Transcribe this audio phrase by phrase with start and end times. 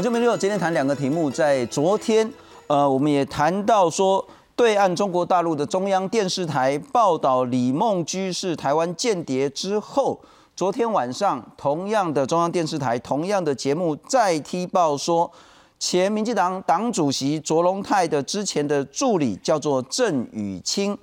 [0.00, 2.32] 我就没有今天谈两个题目，在昨天，
[2.68, 4.26] 呃，我们也谈到说，
[4.56, 10.18] 对岸中国大陆的中央电视台报道李梦居是台湾间谍之后，
[10.56, 15.30] 昨天晚上同样的中央电视台同样的节目再踢爆说，
[15.78, 20.96] 前民进党党主席卓荣泰的之前的助理叫做郑宇清，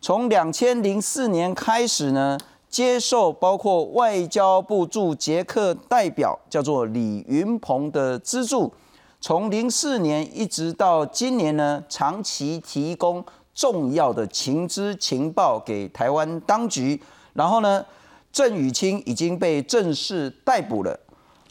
[0.00, 2.38] 从两千零四年开始呢。
[2.74, 8.74] 接受包括外交部驻捷克代表叫做李云鹏的资助，
[9.20, 13.24] 从零四年一直到今年呢，长期提供
[13.54, 17.00] 重要的情资情报给台湾当局。
[17.34, 17.86] 然后呢，
[18.32, 20.98] 郑宇清已经被正式逮捕了。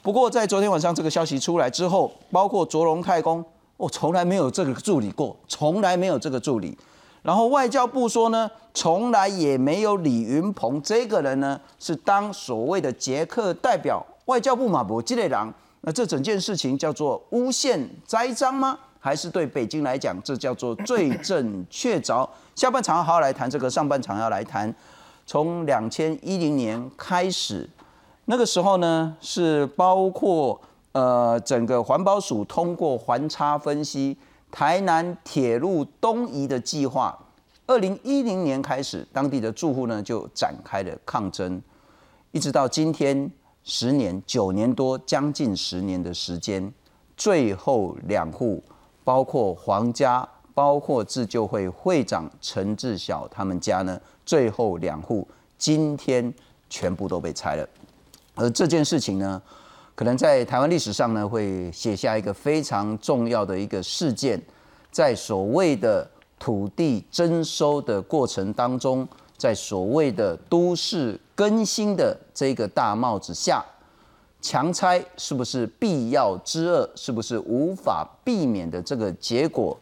[0.02, 3.42] 不过在昨天晚上这个消息出来之后，包括卓荣太公，
[3.78, 6.78] 我从来没有这个助理过，从来没有这个助理。
[7.24, 14.06] 然后外交部说呢，从来也没有李云鹏这个人呢，是当所谓的捷克代表。
[14.26, 18.78] 外交部马博基内郎，那这整件事情叫做诬陷栽赃吗？
[19.00, 22.28] 还是对北京来讲，这叫做罪证确凿？
[22.56, 24.74] 下半场好好来谈这个，上半场要来谈，
[25.26, 27.70] 从两千一零年开始，
[28.26, 30.60] 那个时候呢，是包括
[30.92, 34.18] 呃整个环保署通过环差分析。
[34.54, 37.18] 台南铁路东移的计划，
[37.66, 41.60] 二零一零年开始，当地的住户呢就展开了抗争，
[42.30, 43.32] 一直到今天
[43.64, 46.72] 十年九年多，将近十年的时间，
[47.18, 48.64] 最后两户，
[49.04, 56.32] 包括黄家，包括自救会会长陈志晓他们家呢，最后两户今天
[56.70, 57.68] 全部都被拆了，
[58.36, 59.42] 而这件事情呢。
[59.96, 64.42] 可能在台湾历史上呢，会写下一个非常重要的一个事件，
[64.92, 66.10] 在所谓的
[66.40, 73.64] 土地征收的过程当中，在所谓的都市更新的这个大帽子下，
[74.42, 76.90] 强拆是不是必要之恶？
[76.96, 79.78] 是不是无法避免的这个结果？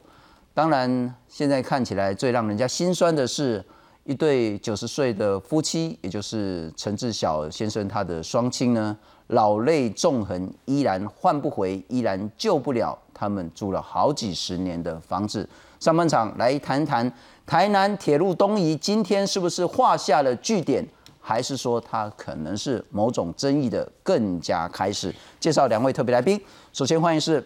[0.54, 3.64] 当然，现在看起来最让人家心酸的是，
[4.04, 8.98] 一对九十岁的夫妻，也就是陈志晓先生他的双亲呢。
[9.28, 15.48] 老泪纵横，依然换不回，依然救不了他们住了好几十年的房子。
[15.80, 17.10] 上半场来谈谈
[17.46, 20.86] 台南铁路东移，今天是不是画下了句点，
[21.22, 25.16] 还是说它可能是某种争议的更加开始？
[25.40, 26.38] 介绍两位特别来宾，
[26.74, 27.42] 首先欢迎是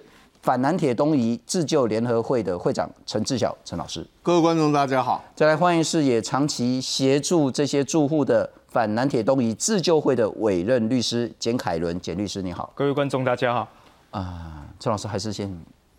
[0.45, 4.05] 反南铁东移自救联合会的会长陈志晓陈老师。
[4.21, 5.25] 各位观众大家好。
[5.35, 8.47] 再来欢迎是也长期协助这些住户的。
[8.67, 13.67] 反南铁东移自救会的委任律师简凯伦，简律师你好，各位观众大家好。
[14.11, 15.51] 啊，陈老师还是先，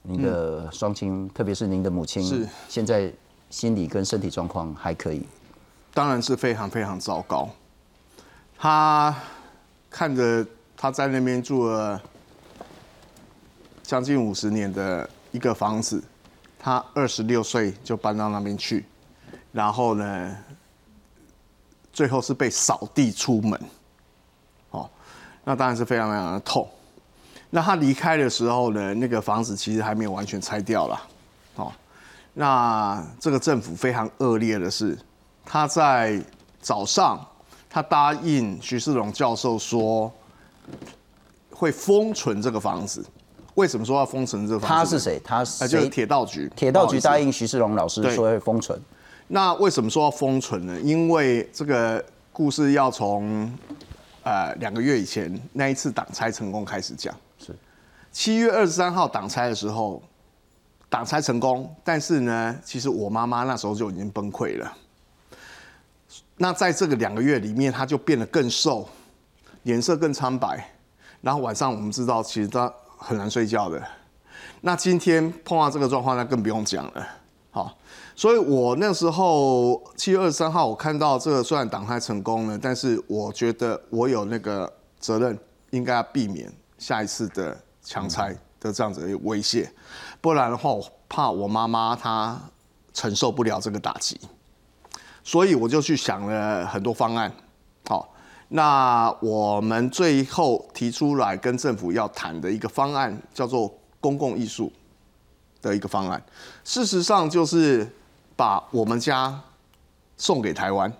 [0.02, 3.12] 您的双亲，特别是您的母亲，是现在
[3.50, 5.26] 心理跟身体状况还可以？
[5.92, 7.48] 当然是非常非常糟糕。
[8.56, 9.12] 他
[9.90, 10.46] 看着
[10.76, 12.00] 他在那边住了
[13.86, 16.02] 将近五十年的一个房子，
[16.58, 18.84] 他二十六岁就搬到那边去，
[19.52, 20.36] 然后呢？
[21.92, 23.58] 最后是被扫地出门，
[24.68, 24.86] 哦，
[25.44, 26.68] 那当然是非常非常的痛。
[27.48, 31.02] 那他离开的时候呢，那个房子其实还没有完全拆掉了，
[31.54, 31.72] 哦，
[32.34, 34.98] 那这个政府非常恶劣的是，
[35.42, 36.22] 他在
[36.60, 37.18] 早上
[37.70, 40.12] 他答应徐世荣教授说
[41.50, 43.02] 会封存这个房子。
[43.56, 44.74] 为什么说要封存这个房子？
[44.74, 45.20] 他是谁？
[45.24, 46.50] 他是就是铁道局。
[46.54, 48.80] 铁道局答应徐世荣老师说会封存。
[49.28, 50.80] 那为什么说要封存呢？
[50.80, 52.02] 因为这个
[52.32, 53.52] 故事要从
[54.22, 57.14] 呃两个月以前那一次党拆成功开始讲。
[57.38, 57.54] 是
[58.12, 60.02] 七月二十三号党拆的时候，
[60.88, 64.72] 党拆成功，但是呢，其实我妈妈那时候就已经崩溃了。
[66.36, 68.86] 那在这个两个月里面，她就变得更瘦，
[69.62, 70.72] 脸色更苍白，
[71.22, 72.72] 然后晚上我们知道其实她
[73.06, 73.80] 很难睡觉的。
[74.62, 77.06] 那今天碰到这个状况，那更不用讲了。
[77.50, 77.78] 好。
[78.18, 85.38] 所以我那时候七月二十三号，我看到这个虽然挡拆成功了，但是我觉得我有那个责任，
[85.68, 89.70] 应该要避免下一次的强拆的这样子的威胁，
[90.22, 92.40] 不然的话，我怕我妈妈她
[92.94, 94.18] 承受不了这个打击，
[95.22, 97.30] 所以我就去想了很多方案。
[97.86, 98.08] 好，
[98.48, 104.72] 那我们最后提出来跟政府要谈的一个方案，叫做公共艺术
[105.60, 106.22] 的一个方案，
[106.64, 107.88] 事实上就是。
[108.38, 109.34] 把我们家
[110.18, 110.92] 送给台湾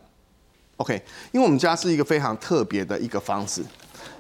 [0.79, 0.95] ，OK，
[1.33, 3.63] 因为我们家是一个非常特别的一个房子。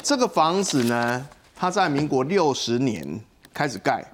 [0.02, 3.18] 这个房子呢，它在民国六十年
[3.54, 4.04] 开始盖，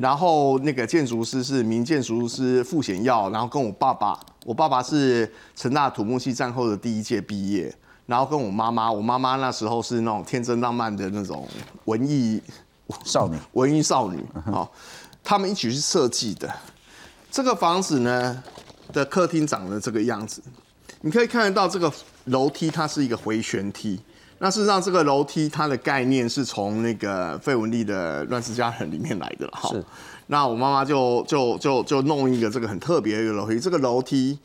[0.00, 7.74] 然后那个建筑师是民建筑师傅显耀，然后跟我爸爸，我爸爸是成大土木系战后的第一届毕业，
[8.06, 11.48] 然后跟我妈妈，我妈妈那时候是那种天真浪漫的那种
[11.84, 12.40] 文艺。
[13.06, 14.70] 少女，文艺少女，好，
[15.24, 16.52] 他们一起去设计的。
[17.30, 18.42] 这个房子呢
[18.92, 20.42] 的客厅长得这个样子，
[21.00, 21.90] 你可以看得到这个
[22.24, 23.98] 楼梯它是一个回旋梯。
[24.40, 29.70] 那事实上，这个楼梯它的概念是从那个费雯丽的《乱世佳人》里面来的哈。
[29.70, 29.82] 是。
[30.26, 34.38] 那我妈妈就就就就弄一个这个很特别的一个楼梯，这个楼梯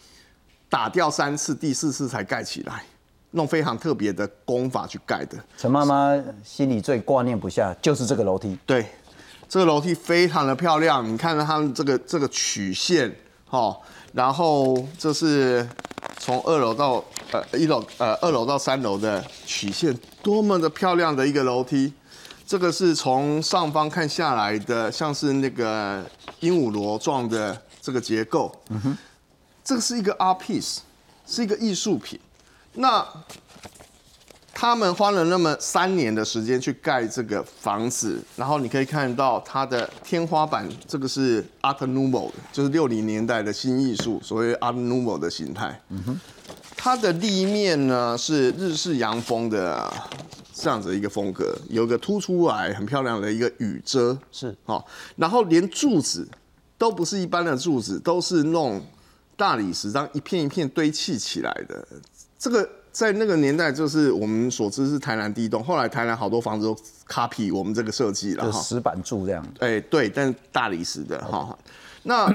[0.69, 2.83] 打掉三次，第四次才盖起来，
[3.31, 5.37] 弄非常特别的功法去盖的。
[5.57, 6.13] 陈妈妈
[6.43, 8.57] 心里最挂念不下就是这个楼梯。
[8.65, 8.85] 对。
[9.49, 13.09] 这个楼梯非常的漂亮，你看到它们这个这个曲线，
[13.45, 13.73] 哈，
[14.11, 15.65] 然后这是
[16.19, 17.01] 从二楼到
[17.31, 21.93] 呃一楼呃二楼到三楼的曲线，多么的漂亮的一个楼梯。
[22.47, 26.01] 这个是从上方看下来的，像是那个
[26.39, 28.49] 鹦鹉螺状的这个结构。
[28.69, 28.97] 嗯哼，
[29.65, 30.77] 这个是一个 art piece，
[31.27, 32.17] 是一个艺术品。
[32.75, 33.05] 那
[34.53, 45.81] 他们花了那么三年的时间去盖这个房子，然后你可以看到它的天花板，这个是 Art Nouveau，就是六零年代的新艺术，所谓 Art Nouveau 的形态。
[45.89, 46.19] 嗯哼，
[46.87, 49.93] 它的立面呢是日式洋风的
[50.53, 54.81] 这样子一个风格，有一个凸出来很漂亮的一个雨遮，是哦，
[55.17, 56.25] 然后连柱子
[56.77, 58.81] 都不是一般的柱子，都是弄
[59.35, 61.85] 大理石这样一片一片堆砌起来的，
[62.39, 62.65] 这个。
[62.89, 65.63] 在那个年代，就是我们所知是台南第一栋。
[65.63, 66.75] 后来台南好多房子都
[67.07, 69.47] copy 我们这个设计了哈，石板柱这样。
[69.59, 71.55] 哎，对，但大理石的哈。
[72.07, 72.33] 那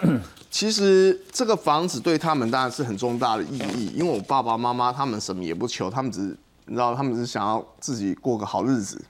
[0.50, 6.20] 其实这个房子对他们当然是很重大的意义，因为我爸爸妈妈他们什么也不求，他们只
[6.66, 9.02] 你知道，他们是想要自己过个好日子。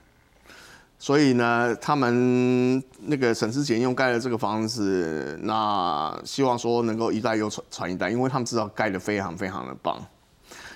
[0.97, 10.01] 所以呢，他们那个省吃俭用盖了这个房子，那希望说能够一代又传传一代，因为他们知道盖的非常非常的棒。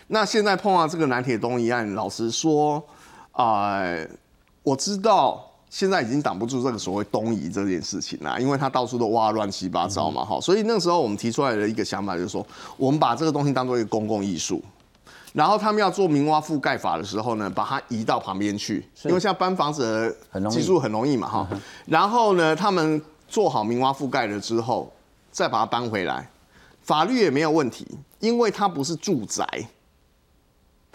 [0.08, 2.86] 那现在碰到这个南铁东一案，老实说，
[3.32, 3.80] 啊，
[4.64, 12.46] 我知道现在已经挡不住这个所谓东移这件事情啦，因为它到处都挖乱七八糟嘛，哈，所以那时候我们提出来的一个想法就是说，
[12.78, 14.62] 我们把这个东西当做一个公共艺术，
[15.34, 21.48] 然后他们要做明挖覆盖法的时候呢，把它移到旁边去，因为现在搬房子的技术很容易嘛，哈，
[21.86, 24.92] 然后呢，他们做好明挖覆盖了之后，
[25.32, 26.30] 再把它搬回来，
[26.82, 27.86] 法律也没有问题，
[28.20, 29.46] 因为它不是住宅。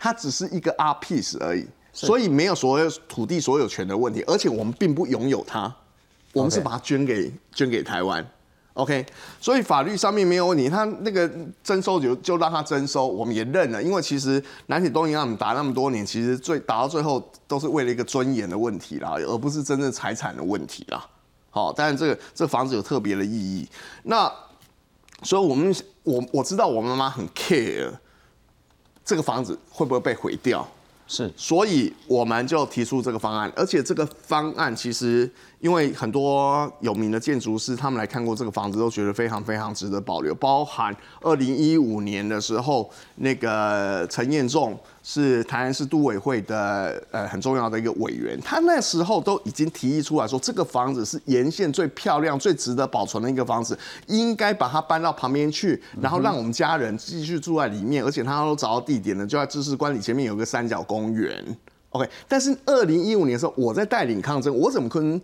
[0.05, 5.73] 它只是一个 R piece 而已，所以没有所谓土地所有权的问题，而且我们并不拥有它，
[6.33, 8.27] 我们是把它捐给捐给台湾
[8.75, 9.05] ，OK，
[9.41, 11.31] 所以法律上面没有问题，他那个
[11.63, 21.07] 征收就就让他征收，我们也认了，因为其实南铁东营让我们打那么多年，其实最打到最后都是为了一个尊严的问题啦，而不是真正财产的问题啦。
[21.51, 23.69] 好，但是这个这房子有特别的意义，
[24.05, 24.33] 那
[25.23, 25.75] 所以我们
[26.05, 27.93] 我我知道我妈妈很 care。
[29.05, 30.67] 这个房子会不会被毁掉？
[31.13, 35.31] 是，所以我们就提出这个方案，而且这个方案其实。
[35.63, 40.35] 因为很多有名的建筑师，他们来看过这个房子，都觉得非常非常值得保留。
[40.35, 58.05] 包含二零一五年的时候，那个陈彦仲是台南市都委会的呃很重要的一个委员，他那时候都已经提议出来说，这个房子是沿线最漂亮、最值得保存的一个房子，应该把它搬到旁边去，然后让我们家人继续住在里面。
[58.05, 61.57] 而且他都找到地点了，就在知识馆里前面有个三角公园。
[61.91, 65.23] OK，但是二零一五年的时候，我在带领抗争，我怎么可能？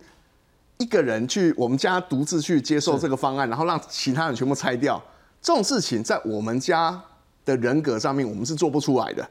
[0.79, 5.01] 一个人去我们家独自去接受这个方案，然后让其他人全部拆掉，
[5.41, 6.97] 这种事情在我们家
[7.43, 9.29] 的人格上面，我们是做不出来的。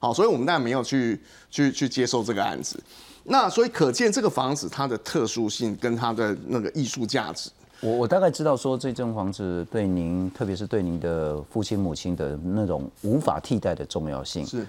[0.00, 2.82] 好，所以我们当然没有去去去接受这个案子。
[3.22, 7.48] 那所以可见这个房子它的特殊性跟它的那个艺术价值。
[7.80, 14.44] 我我大概知道说这栋房子对您，特别是对您的父亲母亲的那种无法替代的重要性。
[14.44, 14.66] 是。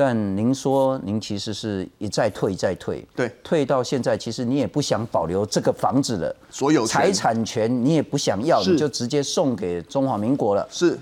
[0.00, 10.66] 但您说您其实是一再退再退，对，退到现在，其实你也不想保留这个房子了，所有财产权你也不想要，你就直接送给中华民国了。
[10.70, 10.98] 是，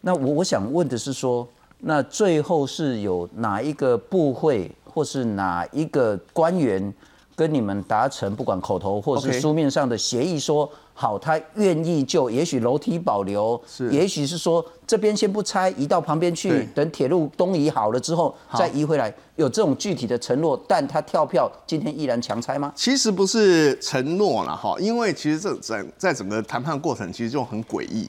[0.00, 1.46] 那我我想问的是说，
[1.78, 6.92] 那最后是有哪一个部会或是哪一个官员
[7.36, 10.70] 跟你们达成不管口头或是书面上的协议说？
[10.96, 22.72] 好，他愿意就也许楼梯保留，是，也许是说这边先不拆，移到旁边去，等铁路东移好了之后再移回来，有这种具体的承诺，但他跳票今天依然强拆吗？
[22.76, 28.08] 其实不是承诺了哈，因为其实这整在整个谈判过程其实就很诡异。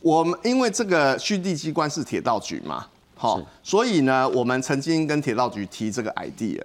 [0.00, 2.84] 我们因为这个续地机关是铁道局嘛，
[3.14, 6.60] 好，所以呢，我们曾经跟铁道局提这个 idea。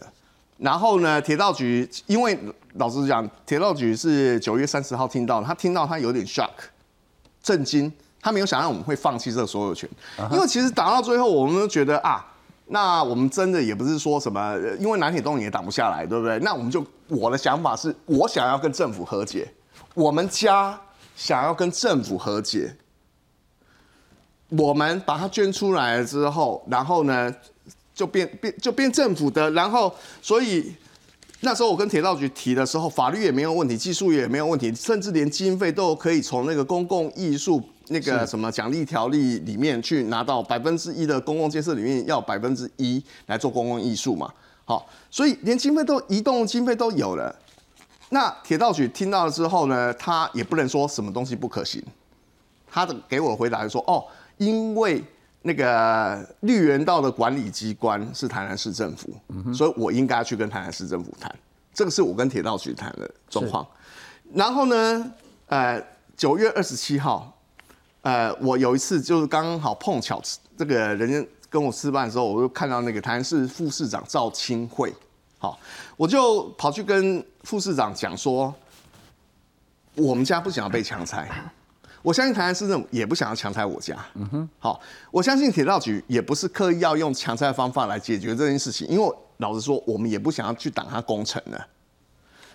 [0.58, 2.38] 然后呢，铁道局因为
[2.74, 6.50] 老实讲，铁道局是九月三十号听到，他听到他有点 shock，
[7.42, 9.90] 震惊，他没有想到我们会放弃这个所有权，
[10.32, 12.26] 因为其实打到最后，我们都觉得啊，
[12.68, 16.40] 那我们真的也不是说什么，呃因为南铁东也挡不下来，对不对？
[16.40, 19.48] 那我们就我的想法是，我想要跟政府和解，
[19.94, 20.80] 我们家
[21.16, 22.76] 想要跟政府和解，
[24.50, 27.34] 我们把它捐出来了之后，然后呢，
[27.98, 30.72] 就变变就变政府的，然后所以
[31.40, 44.32] 那时候我跟铁道局提的时候，法律也没有问题，技术也没有问题，甚至连经费都可以从那个公共艺术那个什么奖励条例里面去拿到百分之一的公共建设里面要百分之一来做公共艺术嘛。
[44.64, 47.36] 好，所以连经费都移动经费都有了。
[48.10, 51.84] 那铁道局听到了之后呢，他也不能说什么东西不可行，
[52.70, 54.06] 他的给我的回答就说：哦，
[54.38, 55.04] 因为
[55.48, 59.10] 那个绿园道的管理机关是台南市政府，
[59.54, 61.34] 所以我应该去跟台南市政府谈。
[61.74, 63.66] 这个是我跟铁道局谈的状况。
[64.34, 65.12] 然后呢，
[65.46, 65.82] 呃，
[66.18, 67.34] 九月二十七号，
[68.02, 70.22] 呃，我有一次就是刚好碰巧
[70.58, 74.94] 这个人家跟我吃饭的时候，我就看到那个台南市副市长赵清惠，
[75.38, 75.58] 好，
[75.96, 78.54] 我就跑去跟副市长讲说，
[79.96, 81.30] 我们家不想要被强拆，
[82.08, 83.94] 我相信台南市政府也不想要强拆我家。
[84.14, 84.80] 嗯哼，好，
[85.12, 91.62] 我相信铁道局也不是刻意要用强拆的方法来解决这件事情，因为老实说，我们也不想要去挡他工程的。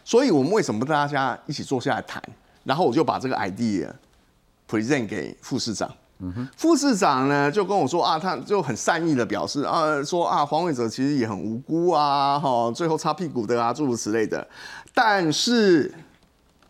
[0.03, 2.23] 所以我们为什么大家一起坐下来谈？
[2.65, 3.93] 然后我就把这个 idea
[4.67, 5.95] present 给副市长。
[6.57, 14.49] 副市长呢就跟我说啊，他就很善意的表示啊，说啊黄伟哲其实也很无辜啊，哈，最后擦屁股的啊，诸如此类的。
[14.95, 15.93] 但是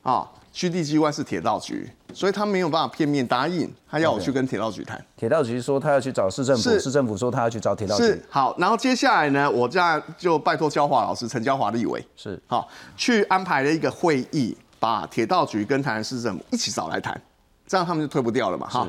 [0.02, 5.02] 啊，区地机关是铁道局，所以他没有办法片面答应，他要我去跟铁道局谈。
[5.16, 8.04] 铁道局说他要去找市政府，市政府说他要去找铁道局。
[8.04, 12.40] 是，好，然后接下来呢，我这样就拜托焦华老师陈焦华立委，是。
[12.46, 17.20] 好去安排了一个会议，把铁道局跟台南市政府一起找来谈，
[17.66, 18.88] 这样他们就推不掉了嘛，哈。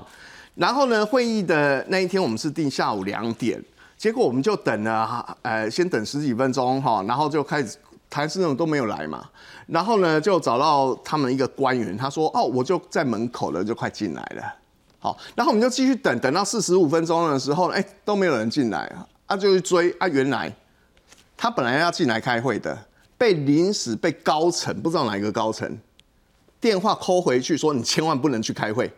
[0.55, 3.59] 然后呢，会议的那一天我们是定下午两点，
[3.97, 7.77] 结果我们就等了，呃，先等十几分钟哈，然后就开始
[8.13, 9.27] 台市政府都没有来嘛，
[9.65, 14.43] 然后呢就找到他们一个官员，他说哦，我就在门口了，就快进来了。
[14.99, 20.53] 好，然后我们就继续等，等到四十五分钟的时候，哎，都没有人进来啊，啊，就去追啊，原来
[21.35, 22.77] 他本来要进来开会的，
[23.17, 25.75] 被临时被高层不知道哪一个高层
[26.61, 28.93] 电话扣回去说，你千万不能去开会。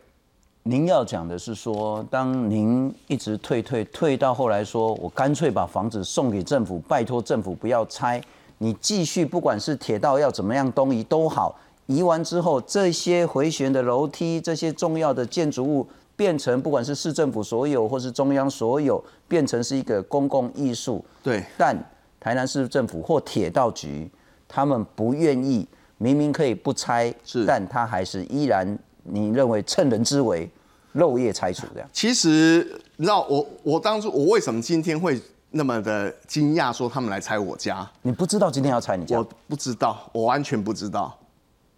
[0.68, 8.20] 您要讲的是说，当您一直退退退到后来说，我干脆把房子送给政府，拜托政府不要拆，
[8.60, 21.04] 你继续不管是铁道要怎么样东移都好，移完之后这些回旋的楼梯，这些重要的建筑物变成不管是市政府所有或是中央所有，变成是一个公共艺术。
[21.22, 21.78] 对，但
[22.20, 24.10] 台南市政府或铁道局
[24.48, 28.66] 他们不愿意，明明可以不拆，是但他还是依然
[29.04, 30.50] 你认为趁人之危，
[30.94, 31.90] 漏夜拆除这样。
[31.92, 35.22] 其实你知道我我当初我为什么今天会
[35.52, 37.90] 那么的惊讶，说他们来拆我家？
[38.02, 39.18] 你不知道今天要拆你家？
[39.18, 41.18] 我，不知道，我完全不知道，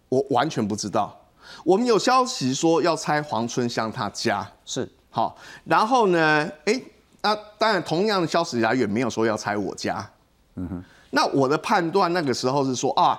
[0.08, 1.16] 我完全不知道。
[1.64, 4.88] 我们有消息说要拆黄春香他家，是。
[5.10, 6.80] 好，然后呢，哎，
[7.22, 10.08] 那当然同样的消息来源没有说要拆我家，
[10.56, 13.18] 嗯哼，那我的判断那个时候是说啊，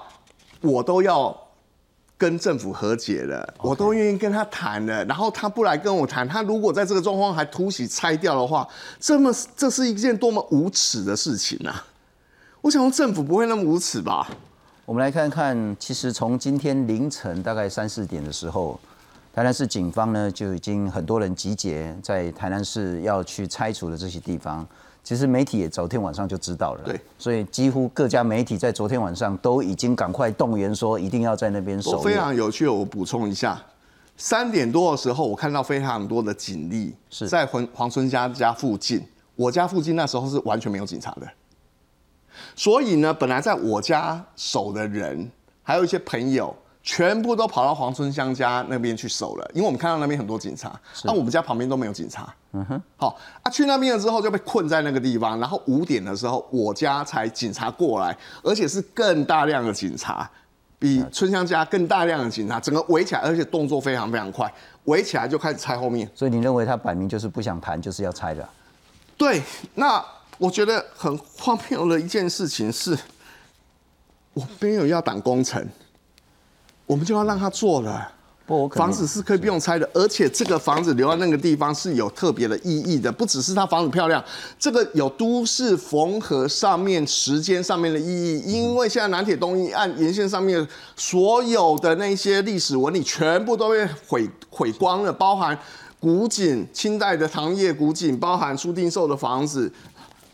[0.62, 1.36] 我都要
[2.19, 8.67] 跟政府和解了，我都愿意跟他谈了，然后他不来跟我谈，他如果在这个状况还突袭拆掉的话，
[8.99, 11.85] 这么这是一件多么无耻的事情啊！
[12.59, 14.29] 我想说政府不会那么无耻吧？
[14.83, 18.77] 我们来看看，其实从今天凌晨大概三四点的时候，
[19.31, 24.65] 台南市警方呢就已经很多人集结在台南市要去拆除的这些地方。
[25.01, 32.13] 其实媒体也昨天晚上就知道了，对，所以几乎各家媒体在昨天晚上都已经赶快动员说一定要在那边守非。
[32.13, 33.59] 常有趣，我补充一下，
[34.17, 39.01] 三点多的时候，我看到非常多的警力是在黄黄春家家附近，
[39.36, 41.27] 我家附近那时候是完全没有警察的，
[42.55, 45.31] 所以呢，本来在我家守的人，
[45.63, 46.53] 还有一些朋友。
[46.91, 52.34] 全部都跑到黄春香家那边去守了，因为我们看到那边很多警察，那、我们家旁边都没有警察。
[52.53, 60.27] 嗯哼，好啊，去那边了之后就被困在那个地方，然后五点的时候我家才警察过来，而且是更大量的警察，
[60.79, 64.51] 比春香家更大量的警察，整个围起来，而且动作非常非常快，
[64.86, 66.10] 围起来就开始拆后面。
[66.15, 68.50] 所以你认为他摆明就是不想谈，就是要拆的啊？
[69.15, 69.43] 对，
[69.75, 70.03] 那
[70.39, 72.98] 我觉得很荒谬的一件事情是，
[74.34, 75.63] 我没有要挡工程，
[76.89, 78.12] 我们就要让他做了。
[78.48, 84.24] 不，房子是可以不用拆的，而且这个房子留在那个地方是有特别的意义的，不只是它房子漂亮，
[84.58, 88.39] 这个有都市缝合上面、时间上面的意义。
[88.39, 95.55] 因为现在南铁东一岸沿线上面所有的那些历史纹理全部都被毁毁光了，包含
[96.00, 99.72] 古井、清代的唐业古井，包含苏定寿的房子。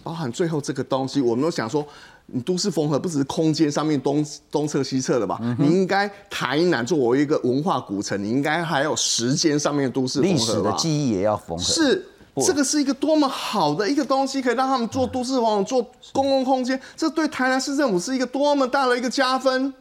[0.04, 1.84] 包含最后这个东西，我们都想说，
[2.28, 5.40] 你都市缝合不只是空间上面东东侧西侧的吧？
[5.60, 11.64] 你应该台南作为一个文化古城，你应该还有时间上面的都市历史的记忆也要缝合。
[11.64, 12.06] 是，
[12.44, 19.74] 这个是一个多么好的一个东西，可以让他们做都市网做公共空间，这对台南市政府是一个多么大的一个加分。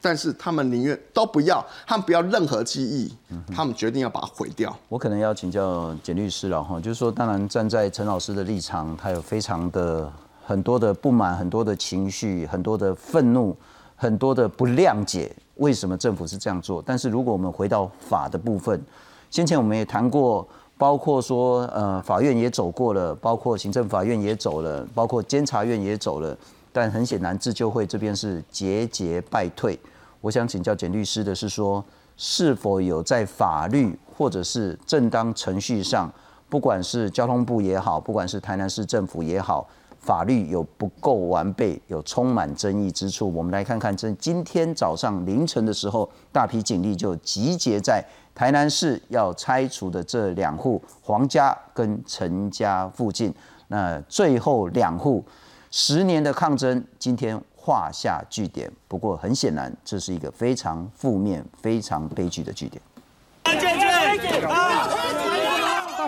[0.00, 3.12] 但是他们宁愿都不要，他们不要任何记忆，
[3.52, 4.72] 他们决定要把它毁掉。
[4.88, 10.08] 我可能要请教简律师了哈，就是说，当然站在陈老师的立场，他有非常的
[10.48, 13.54] 很多的不满，很多的情绪，很多的愤怒，
[13.94, 16.80] 很多的不谅解，为什么政府是这样做？
[16.80, 18.82] 但是如果我们回到法的部分，
[19.28, 26.34] 先前我们也谈过，包括说呃法院也走过了，包括行政法院也走了，包括监察院也走了。
[26.72, 29.78] 但很显然，自救会这边是节节败退。
[30.22, 31.84] 我想请教简律师的是说，
[32.16, 36.10] 是否有在法律或者是正当程序上，
[36.48, 39.68] 不管是交通部也好，不管是台南市政府也好，
[40.08, 43.30] 法律有不够完备，有充满争议之处？
[43.30, 48.02] 我们来看看，这今天早上凌晨的时候，大批警力就集结在
[48.34, 53.34] 台南市要拆除的这两户黄家跟陈家附近。
[53.66, 55.22] 那最后两户。
[55.70, 62.80] 十年的抗争今天画下句点，不过很显然，这是一个非常负面、非常悲剧的句点。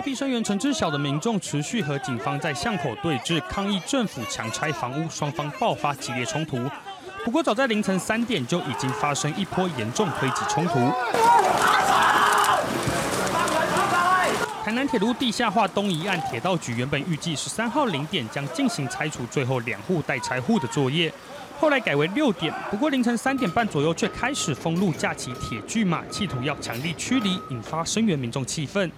[0.01, 6.57] 大批声援陈志晓的民众持续和警方在巷口对峙，抗议政府强拆房屋，双方爆发激烈冲突。
[7.23, 10.73] 不过，早在凌晨三点就已经发生一波严重推挤冲突。
[14.63, 21.13] 台南铁路地下化东移案，铁道局原本预计十三号零点将进行拆除最后两户待拆户的作业，
[21.59, 22.51] 后来改为六点。
[22.71, 28.91] 不过凌晨三点半左右却开始封路架起铁巨马，企图要强力驱离，引发声援民众气愤。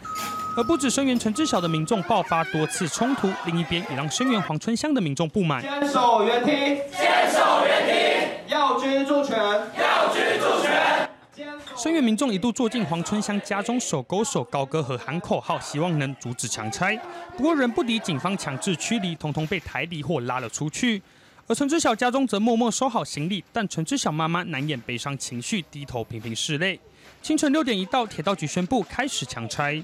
[0.56, 5.60] 而不止声援陈志晓的民众爆发多次冲突，另一边也让声援黄春香的民众不满。
[5.63, 6.52] 坚守原地，
[6.96, 11.10] 坚守原地，要居住权，要居住权。
[11.76, 16.96] 声援民众一度坐进黄春香家中，手勾手高歌和喊口号，希望能阻止强拆。
[17.36, 21.02] 不过人不敌警方强制驱离，统统被抬离或拉了出去。
[21.48, 26.80] 而陈志晓家中则默默收好行李，但陈志晓妈妈难掩悲伤情绪，低头频频拭泪。
[27.24, 29.84] 清晨六点一到，铁道局宣布开始强拆。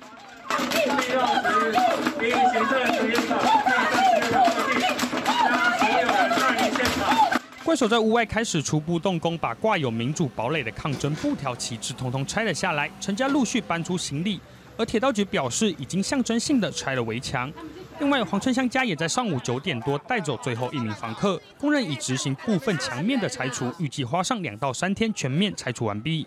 [7.64, 12.90] 怪手在屋外开始初步动工，把挂有民主堡垒的抗争布条旗帜统统拆了下来。
[13.00, 14.42] 陈家陆续搬出行李，
[14.76, 17.52] 而铁道局表示已经象征性的拆了围墙。
[18.00, 26.26] 另外，黄春香家也在上午九点多带走最后一名房客，工人已执行部分墙面的拆除，预计花上两到三天全面拆除完毕。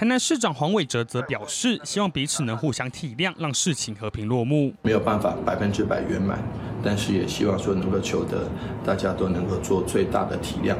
[0.00, 4.72] 台南市长黄伟哲则表示，希望彼此能互相体谅，让事情和平落幕。
[4.80, 6.38] 没有办法百分之百圆满，
[6.82, 8.48] 但是也希望说能够求得
[8.82, 10.74] 大家都能够做最大的体谅。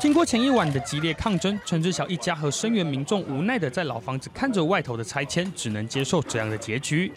[0.00, 7.12] 经过前一晚的激烈抗争，陈志晓一家和声援民众无奈的在老房子看着外头的拆迁，只能接受这样的结局。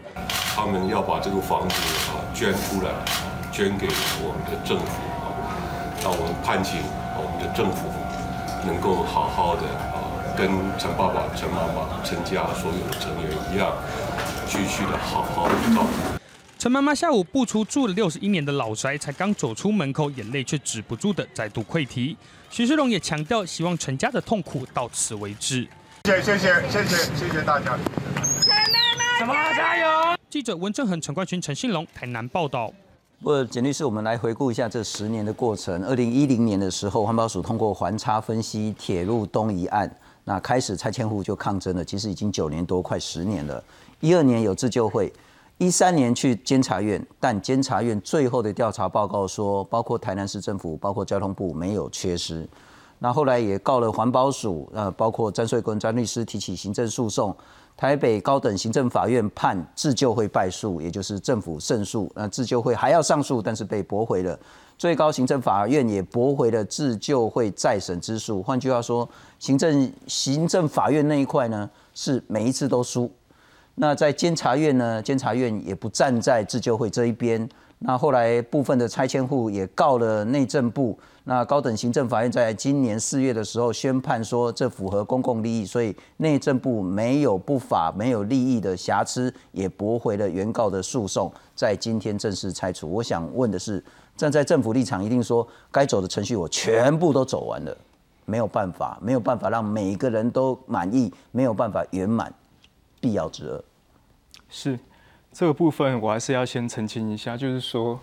[0.53, 1.75] 他们要把这个房子
[2.09, 2.91] 啊捐出来，
[3.49, 3.87] 捐给
[4.19, 5.39] 我们的政府啊，
[6.03, 6.61] 让我们盼
[7.55, 7.87] 政府
[8.65, 13.71] 能够好好的啊，跟陈爸爸、陈妈妈、陈家所有的成员一样，
[14.47, 15.55] 继续的好好的。
[16.57, 22.15] 陈妈妈下午步出住了六十一年的老宅，才刚走出门口，眼泪却止不住的再度溃堤。
[22.49, 25.67] 徐世荣也强调，希望陈家的痛苦到此为止。
[26.05, 27.77] 谢谢谢谢谢谢谢谢大家。
[28.41, 30.17] 陈妈妈，陈妈加油！
[30.29, 32.71] 记者温正恒、陈冠群、陈信龙，台南报道。
[33.23, 35.81] 不，简律师，我们来回顾一下这十年的过程。
[35.85, 39.89] 二零一零年的时候，环保署通过环差分析铁路东移案，
[40.25, 41.85] 那开始拆迁户就抗争了。
[41.85, 43.63] 其实已经九年多，快十年了。
[44.01, 45.09] 一二年有自救会，
[45.57, 52.45] 一三年去监察院，但监察院最后的调查报告说，包括台南市政府、包括交通部没有缺失。
[52.99, 57.33] 那后来也告了环保署，呃，包括詹税坤、詹律师提起行政诉讼。
[57.75, 62.09] 台北高等行政法院判自救会败诉，也就是政府胜诉。
[62.15, 64.37] 那自救会还要上诉，但是被驳回了。
[64.77, 68.41] 最高行政法院也驳回了自救会再审之诉。
[68.41, 69.07] 换句话说，
[69.39, 73.11] 行政行政法院那一块呢，是每一次都输。
[73.75, 77.47] 那在监察院呢，监察院也不站在自救会这一边。
[77.79, 80.97] 那后来部分的拆迁户也告了内政部。
[81.25, 92.91] 那高等行政法院在今年四月的时候宣判说，这符合公共利益，所以内政部没有不法、没有利益的瑕疵，也驳回了原告的诉讼，在今天正式拆除。
[92.91, 93.81] 我想问的是，
[94.17, 97.77] 站在政府立场，一定说该走的程序我全部都走完了，
[98.25, 102.33] 没有办法，没有办法让每一个人都满意，没有办法圆满
[102.99, 103.63] 必要之恶。
[104.49, 104.77] 是
[105.31, 107.97] 这个部分，我还是要先澄清一下，就是说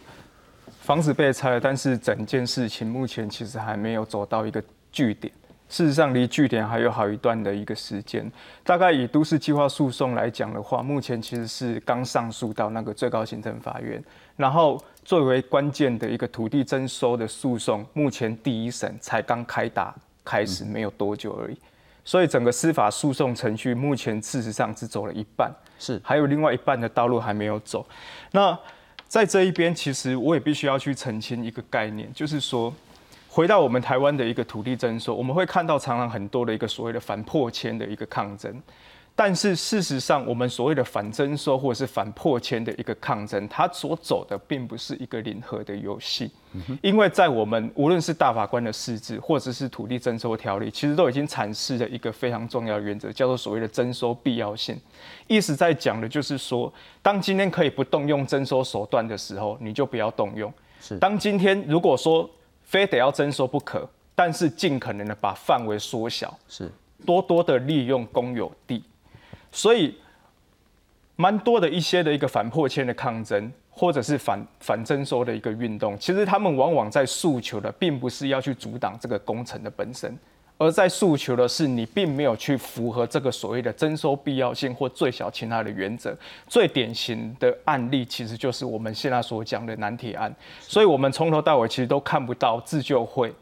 [0.81, 5.33] 房子被拆了，但是整件事情目前其实还没有走到一个据点。
[5.69, 8.29] 事实上，离据点还有好一段的一个时间。
[8.65, 14.03] 大概以都市计划诉讼来讲的话，目前其实是刚上诉到那个最高行政法院，
[14.37, 21.59] 然后最为关键的一个土地征收的诉讼，目前第一审才刚开打开始没有多久而已。
[22.05, 27.87] 所以整个司法诉讼程序目前事实上只走了一半，是还有另外一半的道路还没有走。
[28.33, 28.59] 那
[29.11, 32.73] 在这一边，其实我也必须要去澄清一个概念，就是说。
[33.33, 38.53] 回到我们台湾的一个土地征收，我们会看到常常很多的一个所谓的反破千的一个抗争，
[39.15, 46.31] 但是事实上，我们所谓的反征收或者是反破迁的一个抗争，它所走的并不是一个零和的游戏，
[46.81, 54.75] 因为在我们无论是大法官的释字，或者是土地征收条例，其实都已经阐释了一个非常重要的原则，叫做所谓的征收必要性。
[55.27, 60.51] 意思在讲的就是说，当今天可以不动用征收手段的时候，你就不要动用。
[60.81, 60.97] 是。
[60.99, 62.29] 当今天如果说
[62.63, 66.73] 非得要征收不可，但是尽可能的把范围缩小，是。
[67.07, 68.85] 多多的利用公有地，
[69.53, 69.95] 所以
[71.17, 80.17] 蛮多的一些的一个反破迁的抗争，或者是反反征收的一个运动，其实他们往往在诉求的，并不是要去阻挡这个工程的本身。
[80.57, 86.15] 而在诉求的是，你并没有去符合这个所谓的征收必要性或最小侵害的原则。
[86.47, 90.31] 最典型的案例，其实就是我们现在所讲的南铁案。
[90.61, 93.33] 所以，我们从头到尾其实都看不到自救会，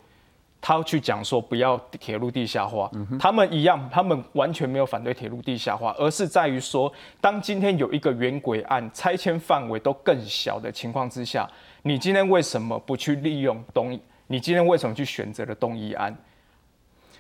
[0.61, 2.91] 他去讲说不要铁路地下化。
[3.19, 11.49] 他们一样，他们完全没有反对铁路地下化，而是在于说，当今天有一个原轨案拆迁范围都更小的情况之下，
[11.83, 13.99] 你今天为什么不去利用东？
[14.27, 16.15] 你今天为什么去选择了东一案？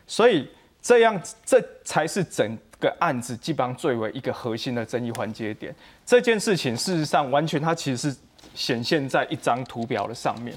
[0.07, 0.46] 所以
[0.83, 5.74] 这样，这才是整个案子基本上最为一个核心的争议环节点。
[6.05, 8.18] 这件事情事实上完全它其实是
[8.55, 10.55] 显现在一张图表的上面。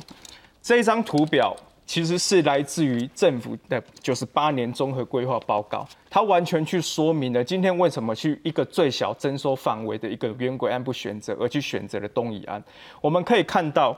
[0.62, 1.56] 这一张图表
[1.92, 12.64] 其实是来自于政府的九十八年综合规划报告，它完全去说明了今天为什么去一个最小征收范围的一个原轨案不选择，而去选择了东移案。
[13.02, 13.94] 我们可以看到，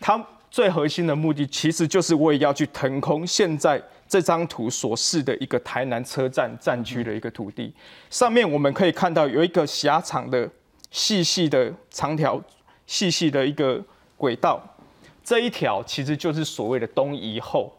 [0.00, 0.20] 它
[0.50, 3.80] 最核心的目的其实就是为要去腾空现在。
[4.08, 7.72] 这张图所示的一个台南车站站区的一个土地，
[8.10, 10.50] 上面我们可以看到有一个狭长的、
[10.90, 12.42] 细细的长条、
[12.84, 13.80] 细细的一个
[14.16, 14.60] 轨道，
[15.28, 17.70] 这一条其实就是所谓的东移后、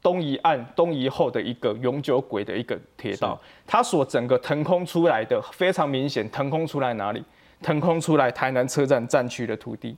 [0.00, 7.22] 东移岸、东移后的一个永久轨的一个铁道，它所整个腾空出来的非常明显，腾空出来哪里？
[7.60, 9.94] 腾空出来台南车站站区的土地，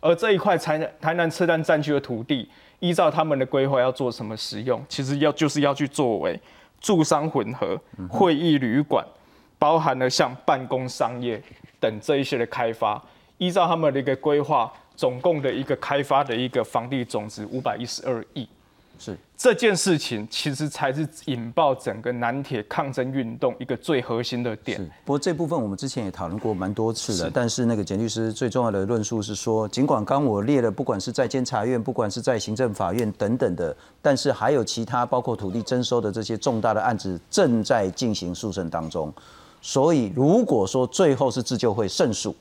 [0.00, 2.48] 而这一块台南台南车站站区的土地。
[2.80, 6.40] 依照他们的规划要做什么使用，其实要就是要去作为
[6.80, 9.04] 住商混合、会议旅馆，
[9.60, 11.40] 包含了像办公商业
[11.78, 13.00] 等这一些的开发。
[13.38, 18.48] 依照他们的一个规划，总共的一个开发的一个房地总值五百一十二亿。
[18.98, 24.76] 是这件事情，其实才是引爆整个南铁抗争运动一个最核心的点。
[25.04, 39.14] 不过这部分我们之前也讨论过蛮多次的，但是那个简律师最重要的论述是说，尽管刚我列了，不管是在监察院，不管是在行政法院等等的，但是还有其他包括土地征收的这些重大的案子正在进行诉讼当中。
[39.62, 42.34] 所以如果说最后是自救会胜诉，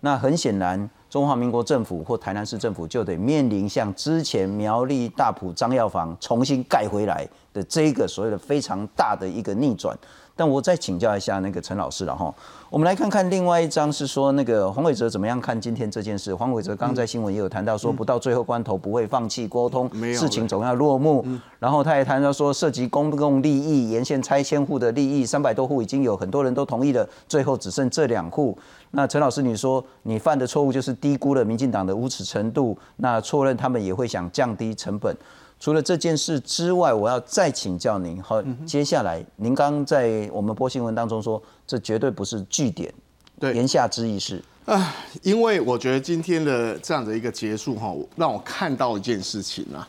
[0.00, 0.88] 那很显然。
[1.10, 9.96] 中华民国政府或台南市政府就得面临像之前苗栗大埔张药房重新盖回来的这个所谓的非常大的一个逆转。
[10.38, 12.32] 但我再请教一下那个陈老师了哈，
[12.70, 16.32] 我们来看看另外一张是说那个黄伟哲怎么样看今天这件事。
[16.32, 21.26] 黄伟哲刚刚在新闻也有谈到说，不到最后关头不会放弃沟通，事情总要落幕。
[21.58, 28.56] 然后他也谈到说，涉及公共利益、沿线拆迁户的利益，三百多户已经有很多人都同意了，最后只剩这两户。
[28.92, 35.12] 那陈老师，你说你犯的错误就是低估了民进党的无耻程度，那错认他们也会想降低成本。
[35.60, 38.22] 除了这件事之外，我要再请教您。
[38.22, 42.92] 好，接下来您刚在我们播新闻当中说，这绝对不是据点。
[43.40, 49.86] 对，言下之意是啊，因为我觉得今天的这样的一个结束哈，让我看到一件事情啊，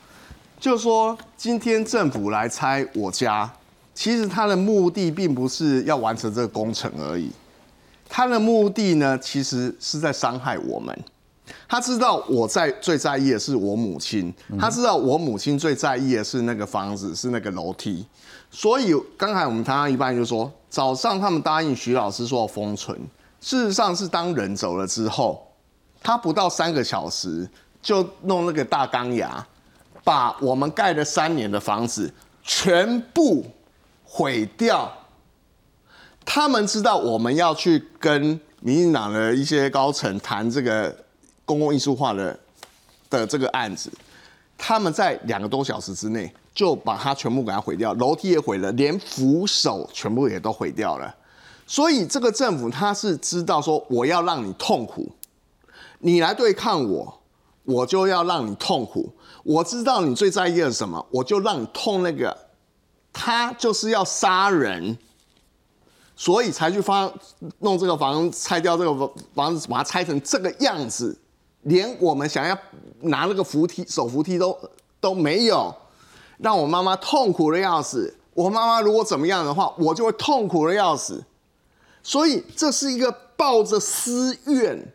[0.60, 3.52] 就是说今天政府来拆我家，
[3.94, 7.32] 其实他的目的并不是要完成这个工程而已。
[8.08, 10.98] 他的目的呢，其实是在伤害我们。
[11.68, 18.06] 他知道我在最在意的是我母亲，他知道我母亲最在意的是那个房子，是那个楼梯。
[18.52, 22.98] 所以刚才我们谈到一半，就说早上他们答应徐老师说封存，
[23.40, 25.48] 事实上是当人走了之后，
[26.02, 27.48] 他不到三个小时
[27.82, 29.46] 就弄那个大钢牙，
[30.04, 32.12] 把我们盖了三年的房子
[32.44, 33.46] 全部
[34.04, 34.92] 毁掉。
[36.26, 40.96] 他们知道我们要去跟民进党的一些高层谈这个
[41.50, 42.40] 公共艺术化的
[43.10, 43.92] 的这个案子，
[44.56, 51.12] 他们在两个多小时之内就把它全部给它毁掉，楼梯也毁了，连扶手全部也都毁掉了。
[51.66, 55.12] 所以这个政府他是知道说，我要让你痛苦，
[55.98, 57.20] 你来对抗我，
[57.64, 59.12] 我就要让你痛苦。
[59.44, 62.38] 我知道你最在意的是什么，我就让你痛那个。
[63.12, 64.96] 他就是要杀人，
[66.16, 67.12] 所以才去发
[67.58, 71.18] 弄这个房，拆掉这个房子，把它拆成这个样子，
[71.64, 72.58] 连我们想要
[73.02, 74.58] 拿那个扶梯、手扶梯都
[75.00, 75.76] 都没有，
[76.38, 78.16] 让我妈妈痛苦的要死。
[78.34, 81.24] 我妈妈如果怎么样的话，我就会痛苦的要死。
[82.02, 84.94] 所以这是一个抱着私怨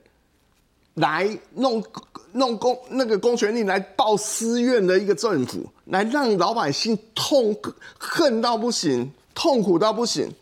[0.94, 1.85] 来弄
[2.33, 7.55] 弄公那个公权力来报私怨的一个政府，来让老百姓痛
[7.98, 10.33] 恨到不行，痛苦到不行。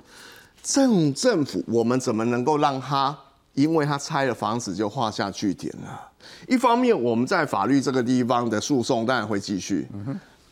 [0.62, 3.18] 这种政府，我们怎么能够让他
[3.54, 6.08] 因为他拆了房子就画下句点了？
[6.48, 9.88] 一方面，我们在法律这个地方的诉讼当然会继续。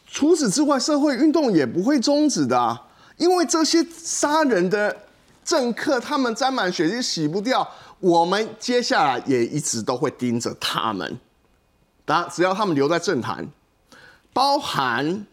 [0.06, 2.80] 除此之外，社会运动也不会终止的，
[3.16, 4.96] 因为这些杀人的。
[5.42, 7.66] 政客他们沾满血迹洗不掉，
[7.98, 11.18] 我们接下来也一直都会盯着他们。
[12.04, 13.44] 当然，只要他们留在政坛，
[14.32, 15.26] 包含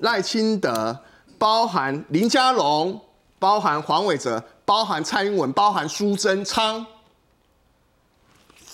[0.00, 0.98] 赖清德，
[1.38, 3.00] 包含林佳龙，
[3.38, 6.84] 包含黄伟哲，包含蔡英文，包含苏贞昌，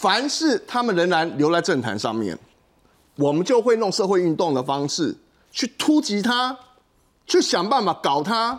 [0.00, 2.38] 凡是他们仍然留在政坛上面，
[3.16, 5.14] 我们就会用社会运动的方式
[5.50, 6.58] 去突击他，
[7.26, 8.58] 去想办法搞他。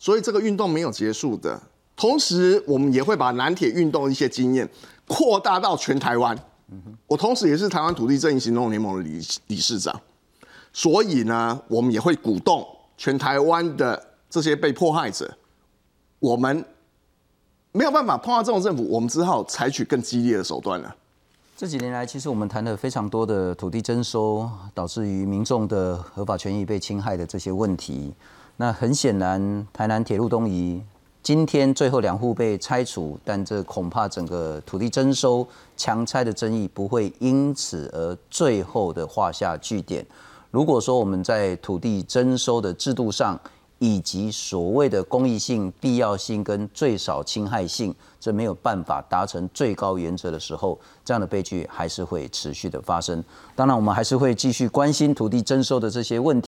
[0.00, 1.62] 所以这个运动没有结束的，
[1.94, 4.68] 同时我们也会把南铁运动一些经验
[5.06, 6.36] 扩大到全台湾。
[7.06, 10.00] 我同时也是台湾土地正义行动联盟的理理事长，
[10.72, 15.36] 所以呢，我们也会鼓动全台湾的这些被迫害者。
[16.18, 16.64] 我们
[17.72, 20.92] 没有办法碰到这种政府，我们只好采取更激烈的手段了。
[21.56, 28.12] 这几年来，其实我们谈了非常多的土地征收，导致于民众的合法权益被侵害的这些问题。
[28.56, 30.82] 那很显然，台南铁路东移
[31.22, 40.04] 今天最后两户被拆除，但这恐怕整个土地征收强拆的争议不会因此而最后的画下句点。
[40.50, 43.38] 如果说我们在土地征收的制度上，
[43.80, 53.24] 以及所谓的公益性、必要性跟最少侵害性，这没有办法达成最高原则的时候，这样的悲剧还是会持续的发生。
[53.56, 56.38] 当然，我们还是会继续关心土地征收的这些问题。